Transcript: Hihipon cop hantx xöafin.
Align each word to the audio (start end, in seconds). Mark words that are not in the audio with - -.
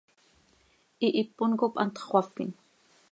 Hihipon 0.99 1.51
cop 1.59 1.73
hantx 1.81 2.03
xöafin. 2.09 2.51